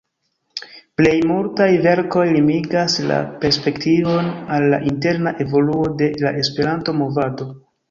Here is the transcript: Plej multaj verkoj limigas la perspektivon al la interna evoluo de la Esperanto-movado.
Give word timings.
Plej 1.01 1.11
multaj 1.31 1.67
verkoj 1.83 2.23
limigas 2.37 2.97
la 3.13 3.19
perspektivon 3.45 4.33
al 4.57 4.67
la 4.73 4.81
interna 4.95 5.37
evoluo 5.47 5.87
de 6.03 6.11
la 6.27 6.35
Esperanto-movado. 6.45 7.51